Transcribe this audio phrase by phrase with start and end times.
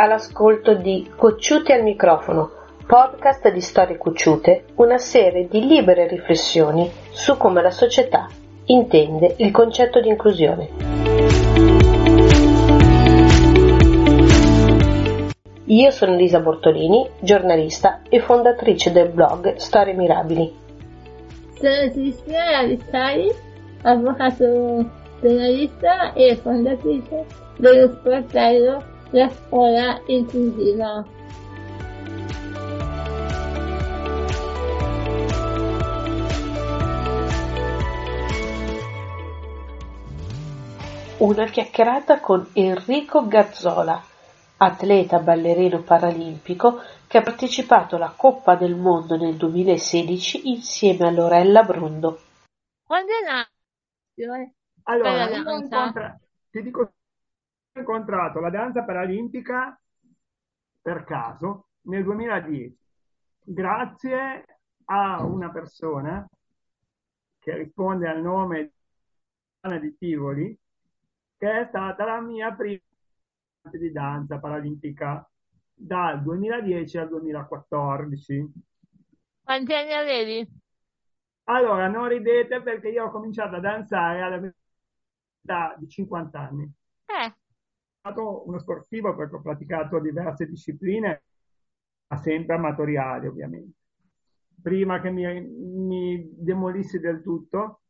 [0.00, 2.50] all'ascolto di Cocciuti al microfono,
[2.86, 8.26] podcast di storie cocciute, una serie di libere riflessioni su come la società
[8.64, 10.68] intende il concetto di inclusione.
[15.66, 20.50] Io sono Lisa Bortolini, giornalista e fondatrice del blog Storie Mirabili.
[21.60, 23.30] Sono Cristina Ravissari,
[23.82, 27.26] avvocato giornalista e fondatrice
[27.58, 31.04] dello sportello La Scuola Inclusiva.
[41.18, 44.00] Una chiacchierata con Enrico Gazzola,
[44.58, 51.64] atleta ballerino paralimpico che ha partecipato alla Coppa del Mondo nel 2016 insieme a Lorella
[51.64, 52.20] Brundo.
[52.84, 53.50] Quando è nato?
[54.84, 56.16] Allora, io ho incontra-
[56.48, 56.92] ti dico,
[57.78, 59.78] incontrato la danza paralimpica
[60.80, 62.76] per caso nel 2010,
[63.42, 64.44] grazie
[64.86, 66.26] a una persona
[67.38, 68.72] che risponde al nome
[69.80, 70.58] di Tivoli,
[71.36, 72.80] che è stata la mia prima
[73.70, 75.28] di danza paralimpica
[75.72, 78.52] dal 2010 al 2014.
[79.42, 80.48] Quanti anni avevi?
[81.44, 86.72] Allora, non ridete perché io ho cominciato a danzare all'età di 50 anni.
[87.06, 87.34] Eh.
[88.00, 91.22] Stato uno sportivo perché ho praticato diverse discipline,
[92.08, 93.76] ma sempre amatoriali ovviamente.
[94.62, 97.82] Prima che mi, mi demolissi del tutto,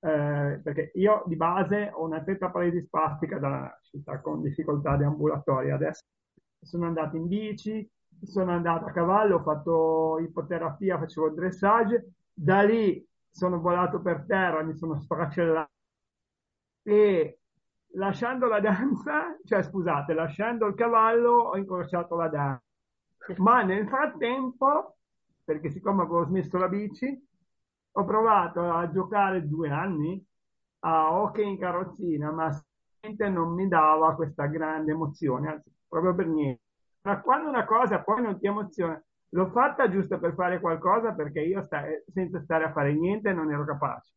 [0.00, 5.70] eh, perché io di base ho una tetraparesi spastica dalla nascita con difficoltà deambulatorie.
[5.70, 6.02] Adesso
[6.60, 7.88] sono andato in bici,
[8.20, 14.62] sono andato a cavallo, ho fatto ipoterapia, facevo dressage, da lì sono volato per terra,
[14.64, 15.70] mi sono sfracellato
[16.82, 17.41] e
[17.94, 22.62] lasciando la danza, cioè scusate, lasciando il cavallo ho incrociato la danza.
[23.38, 24.96] Ma nel frattempo,
[25.44, 27.26] perché siccome avevo smesso la bici,
[27.94, 30.24] ho provato a giocare due anni
[30.80, 32.50] a hockey in carrozzina, ma
[33.30, 36.62] non mi dava questa grande emozione, anzi, proprio per niente.
[37.02, 41.40] Ma quando una cosa poi non ti emoziona, l'ho fatta giusto per fare qualcosa perché
[41.40, 44.12] io sta- senza stare a fare niente non ero capace.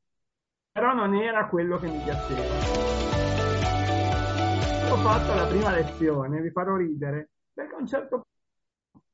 [0.72, 2.60] Però non era quello che mi piaceva.
[4.96, 9.06] Ho fatto la prima lezione, vi farò ridere, perché a un certo punto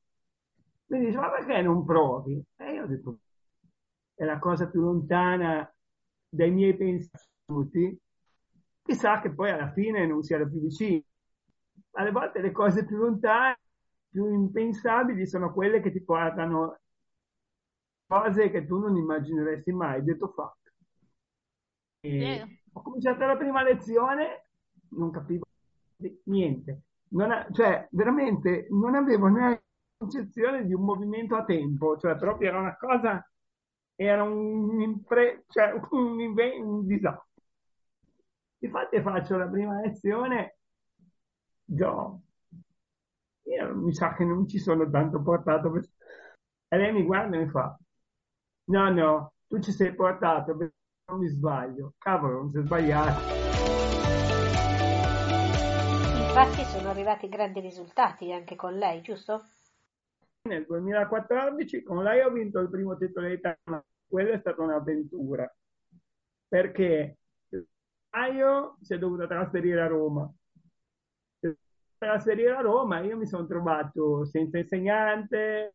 [0.86, 2.40] mi dice, ma perché non provi?
[2.54, 3.18] E io ho detto,
[4.14, 5.68] è la cosa più lontana
[6.28, 8.00] dai miei pensieri,
[8.84, 11.02] chissà che poi alla fine non sia la più vicina.
[11.94, 13.58] Alle volte le cose più lontane,
[14.08, 16.78] più impensabili sono quelle che ti portano
[18.06, 20.70] cose che tu non immagineresti mai, detto fatto.
[22.74, 24.46] Ho cominciato la prima lezione,
[24.90, 25.50] non capivo
[26.24, 26.82] niente,
[27.30, 29.64] ha, cioè veramente non avevo neanche
[29.96, 33.24] concezione di un movimento a tempo, cioè proprio era una cosa
[33.94, 37.28] era un, impre, cioè un, un disastro.
[38.60, 40.56] Infatti faccio la prima lezione,
[41.64, 42.16] già,
[43.44, 45.70] io mi sa che non ci sono tanto portato.
[45.70, 45.82] Per...
[46.68, 47.78] E lei mi guarda e mi fa,
[48.64, 51.94] no, no, tu ci sei portato, non mi sbaglio.
[51.98, 53.26] Cavolo, non si è sbagliato.
[56.34, 59.42] Infatti sono arrivati grandi risultati anche con lei, giusto?
[60.48, 65.54] Nel 2014 con lei ho vinto il primo titolo d'Italia, quella è stata un'avventura,
[66.48, 67.18] perché
[68.14, 70.32] Maio si è dovuto trasferire a Roma.
[71.98, 75.74] Trasferire a Roma, io mi sono trovato senza insegnante,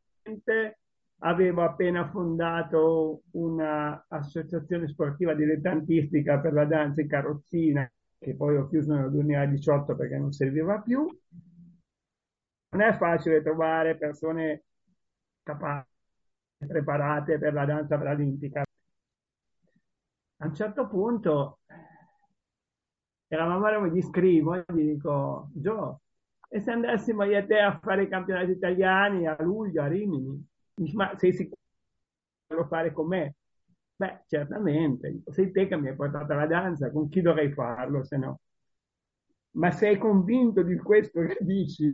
[1.20, 8.94] avevo appena fondato un'associazione sportiva dilettantistica per la danza in carrozzina, che poi ho chiuso
[8.94, 11.08] nel 2018 perché non serviva più.
[12.70, 14.64] Non è facile trovare persone
[15.44, 15.88] capaci,
[16.58, 18.66] preparate per la danza paralimpica.
[20.40, 21.60] A un certo punto
[23.28, 26.02] eravamo a Roma, gli scrivo e gli dico, Gio,
[26.50, 30.46] e se andassimo io e te a fare i campionati italiani a luglio a Rimini?
[30.94, 33.36] Ma sei sicuro di volerlo fare con me?
[34.00, 38.18] Beh, certamente, sei te che mi hai portato alla danza, con chi dovrei farlo se
[38.18, 38.40] no?
[39.58, 41.94] Ma sei convinto di questo che dici?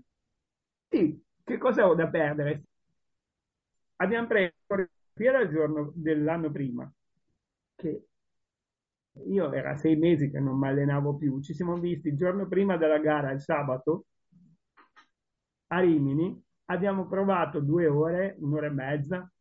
[0.90, 2.64] Sì, che cosa ho da perdere?
[3.98, 4.54] Abbiamo preso
[5.16, 6.92] il giorno dell'anno prima,
[7.76, 8.08] che
[9.28, 12.78] io era sei mesi che non mi allenavo più, ci siamo visti il giorno prima
[12.78, 14.06] della gara, il sabato,
[15.68, 19.33] a Rimini, abbiamo provato due ore, un'ora e mezza,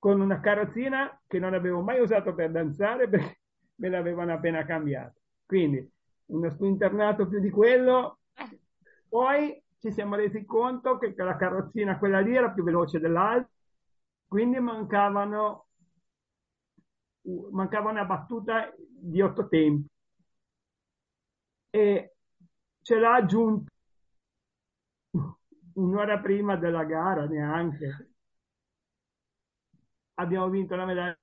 [0.00, 3.40] con una carrozzina che non avevo mai usato per danzare perché
[3.76, 5.20] me l'avevano appena cambiato.
[5.44, 5.88] Quindi
[6.26, 8.18] uno spinternato più di quello.
[9.08, 13.50] Poi ci siamo resi conto che la carrozzina, quella lì, era più veloce dell'altra,
[14.26, 15.66] quindi mancavano,
[17.50, 19.88] mancava una battuta di otto tempi.
[21.70, 22.14] E
[22.80, 23.70] ce l'ha aggiunto
[25.74, 28.09] un'ora prima della gara, neanche.
[30.20, 31.18] Abbiamo vinto la medaglia.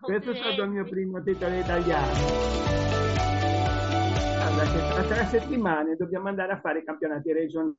[0.00, 2.40] Questo è stato il mio primo titolo italiano
[4.40, 7.76] tra tre settimane dobbiamo andare a fare i campionati regionali.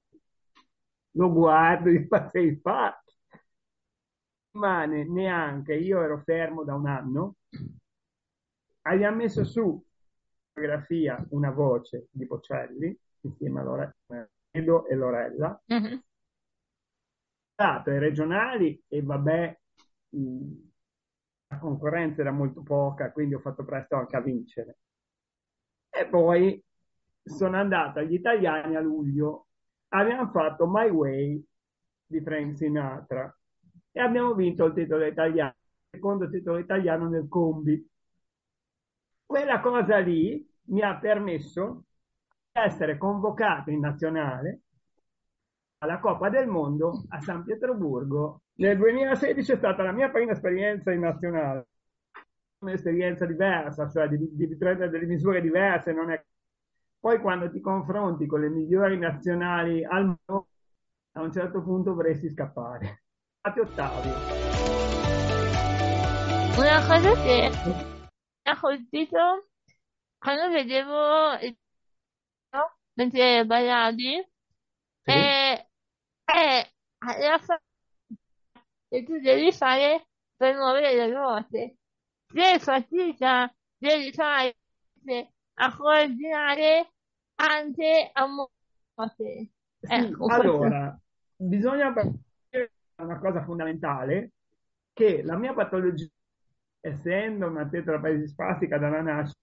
[1.15, 3.11] Lo guardo e dico, sei fatto.
[4.45, 7.35] Settimane neanche, io ero fermo da un anno,
[8.83, 9.83] abbiamo messo su
[11.29, 15.61] una voce di Bocelli insieme a Lorella e Lorella.
[15.73, 15.97] Mm-hmm.
[17.61, 19.59] Stato ai regionali e vabbè,
[20.09, 24.79] la concorrenza era molto poca, quindi ho fatto presto anche a vincere.
[25.87, 26.59] E poi
[27.23, 29.49] sono andato agli italiani a luglio,
[29.89, 31.45] abbiamo fatto My Way
[32.07, 33.31] di Frank Sinatra
[33.91, 37.87] e abbiamo vinto il titolo italiano, il secondo titolo italiano nel combi.
[39.23, 41.83] Quella cosa lì mi ha permesso
[42.51, 44.61] di essere convocato in nazionale
[45.83, 48.41] alla Coppa del Mondo a San Pietroburgo.
[48.55, 51.67] Nel 2016 è stata la mia prima esperienza in nazionale,
[52.59, 56.25] un'esperienza diversa, cioè di, prendere delle misure diverse, è
[56.99, 60.47] poi quando ti confronti con le migliori nazionali al mondo,
[61.13, 63.03] a un certo punto vorresti scappare.
[63.41, 64.09] Fate ottavi.
[66.57, 69.47] Una cosa che mi ha colpito
[70.19, 71.57] quando vedevo il
[72.93, 74.30] mentre ballavi
[76.33, 76.67] è
[77.01, 77.61] la fatica
[78.87, 81.77] che tu devi fare per muovere le ruote.
[82.27, 84.55] Se fatica devi fare
[85.55, 86.91] a coordinare
[87.35, 89.49] anche a morte.
[89.79, 90.99] Eh, allora,
[91.35, 91.93] bisogna
[92.97, 94.31] una cosa fondamentale
[94.93, 96.07] che la mia patologia,
[96.79, 99.39] essendo una tetrapaesispastica dalla nascita,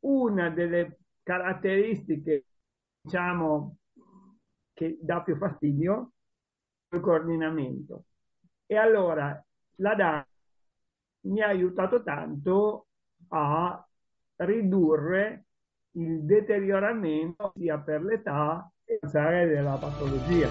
[0.00, 2.44] una delle caratteristiche,
[3.00, 3.76] diciamo,
[4.78, 6.12] che dà più fastidio
[6.90, 8.04] il coordinamento.
[8.64, 9.44] E allora
[9.76, 10.28] la danza
[11.22, 12.86] mi ha aiutato tanto
[13.30, 13.84] a
[14.36, 15.46] ridurre
[15.92, 20.48] il deterioramento sia per l'età sia della patologia.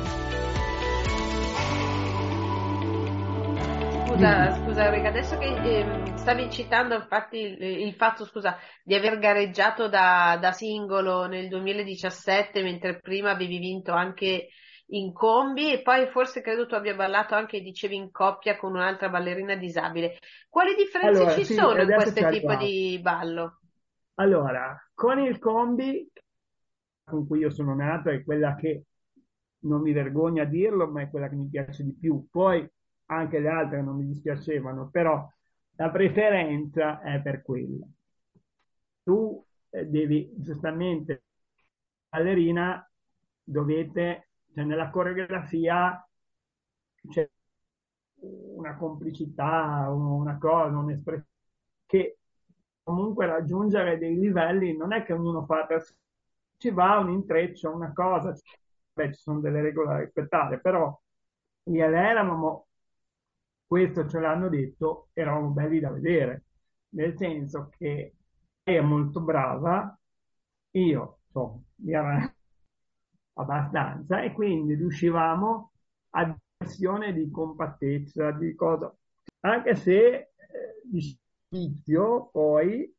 [4.17, 9.19] Scusa, scusa Enrica, adesso che eh, stavi citando infatti il, il, fatto scusa, di aver
[9.19, 14.47] gareggiato da, da singolo nel 2017 mentre prima avevi vinto anche
[14.87, 19.09] in combi e poi forse credo tu abbia ballato anche, dicevi, in coppia con un'altra
[19.09, 20.17] ballerina disabile.
[20.49, 23.59] Quali differenze allora, ci sì, sono in questo tipo di ballo?
[24.15, 26.11] Allora, con il combi,
[27.03, 28.85] con cui io sono nato, è quella che
[29.59, 32.25] non mi vergogno a dirlo, ma è quella che mi piace di più.
[32.31, 32.67] Poi
[33.07, 35.27] anche le altre non mi dispiacevano, però
[35.75, 37.85] la preferenza è per quella.
[39.03, 41.23] Tu eh, devi giustamente,
[42.09, 42.89] ballerina,
[43.43, 46.05] dovete, cioè nella coreografia
[47.09, 47.29] c'è
[48.19, 51.25] una complicità, una cosa, un'espressione
[51.85, 52.17] che
[52.83, 55.85] comunque raggiungere dei livelli non è che ognuno fa per
[56.57, 58.33] ci va un intreccio, una cosa,
[58.93, 60.99] beh, ci sono delle regole da rispettare, però
[61.63, 62.66] e lei eravamo,
[63.67, 66.45] questo ce l'hanno detto, eravamo belli da vedere,
[66.89, 68.15] nel senso che
[68.63, 69.97] lei è molto brava,
[70.71, 72.33] io so, era
[73.33, 75.71] abbastanza, e quindi riuscivamo
[76.11, 78.95] a versione di compattezza, di cosa,
[79.41, 80.31] anche se eh,
[81.49, 82.93] vizio poi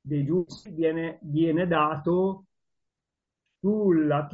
[0.00, 2.46] dei giusti viene, viene dato
[3.60, 4.28] sulla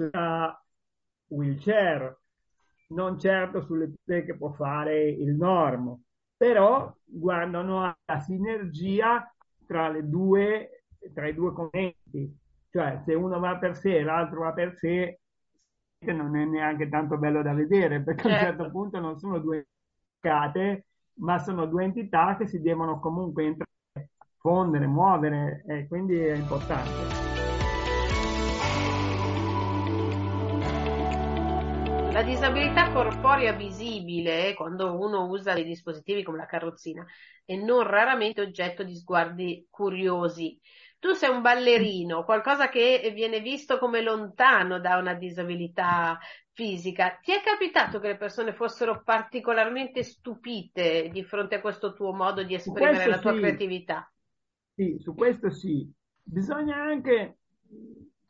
[1.28, 2.19] wheelchair,
[2.90, 6.02] non certo sulle tutte che può fare il normo,
[6.36, 9.32] però guardano alla sinergia
[9.66, 12.36] tra le due, tra i due componenti,
[12.70, 15.20] cioè se uno va per sé e l'altro va per sé,
[16.06, 18.28] non è neanche tanto bello da vedere, perché certo.
[18.28, 19.66] a un certo, certo punto non sono due
[20.18, 26.34] cate, ma sono due entità che si devono comunque entrare, fondere, muovere e quindi è
[26.34, 27.30] importante.
[32.12, 37.06] La disabilità corporea visibile, quando uno usa dei dispositivi come la carrozzina,
[37.44, 40.60] è non raramente oggetto di sguardi curiosi.
[40.98, 46.18] Tu sei un ballerino, qualcosa che viene visto come lontano da una disabilità
[46.52, 47.18] fisica.
[47.22, 52.42] Ti è capitato che le persone fossero particolarmente stupite di fronte a questo tuo modo
[52.42, 53.38] di esprimere la tua sì.
[53.38, 54.12] creatività?
[54.74, 55.88] Sì, su questo sì.
[56.22, 57.38] Bisogna anche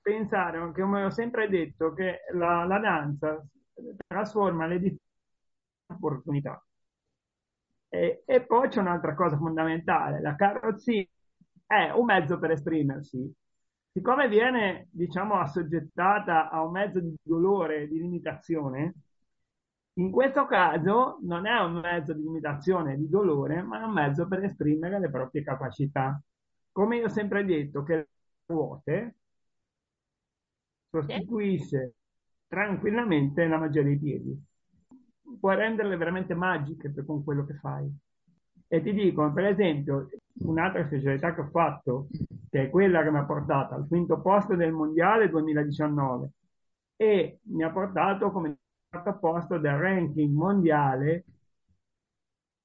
[0.03, 3.43] pensare, come ho sempre detto, che la, la danza
[4.07, 5.05] trasforma le difficoltà
[5.89, 6.65] in opportunità.
[7.89, 11.07] E, e poi c'è un'altra cosa fondamentale, la carrozzina
[11.67, 13.33] è un mezzo per esprimersi.
[13.93, 18.95] Siccome viene, diciamo, assoggettata a un mezzo di dolore, di limitazione,
[19.95, 24.27] in questo caso non è un mezzo di limitazione, di dolore, ma è un mezzo
[24.29, 26.21] per esprimere le proprie capacità.
[26.73, 28.09] Come io ho sempre detto, che le
[28.47, 29.17] ruote
[30.91, 31.95] sostituisce
[32.51, 34.37] tranquillamente la magia dei piedi.
[35.39, 37.89] Puoi renderle veramente magiche con quello che fai.
[38.67, 40.09] E ti dico, per esempio,
[40.41, 42.09] un'altra specialità che ho fatto,
[42.51, 46.31] che è quella che mi ha portato al quinto posto del mondiale 2019
[46.97, 51.25] e mi ha portato come quarto posto del ranking mondiale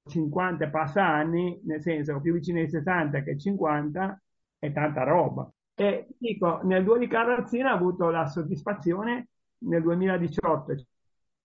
[0.07, 4.21] 50 passa anni, nel senso più vicino ai 60 che ai 50
[4.57, 5.47] è tanta roba.
[5.75, 9.27] E dico, nel duo di carrozzina ho avuto la soddisfazione
[9.59, 10.75] nel 2018,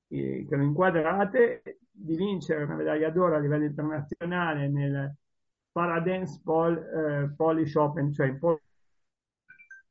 [0.09, 5.15] che lo inquadrate, di vincere una medaglia d'oro a livello internazionale nel
[5.71, 8.61] Paradance Pol, eh, Polish Open, cioè in Pol-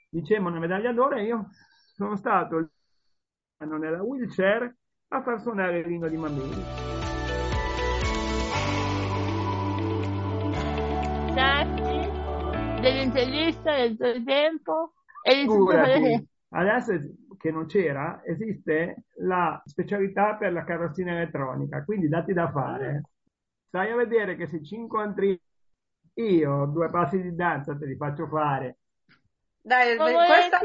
[0.09, 1.47] dicemmo una medaglia d'oro e io
[1.93, 2.69] sono stato
[3.59, 4.75] nella wheelchair
[5.09, 6.63] a far suonare Rino di Mameli.
[11.33, 11.89] Grazie
[12.81, 15.71] dell'intervista, del tuo tempo e di tutto.
[16.51, 16.93] Adesso
[17.39, 23.03] che non c'era, esiste la specialità per la carrozzina elettronica, quindi dati da fare.
[23.67, 25.39] Stai a vedere che se ci incontri
[26.15, 28.79] io, due passi di danza te li faccio fare
[29.61, 30.59] dai, questa...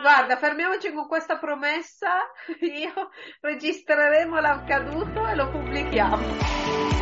[0.00, 2.08] guarda, fermiamoci con questa promessa.
[2.60, 6.93] Io registreremo l'accaduto e lo pubblichiamo.